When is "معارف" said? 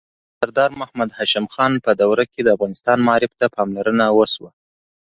3.07-3.31